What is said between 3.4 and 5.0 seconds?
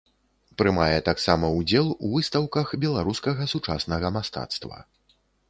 сучаснага мастацтва.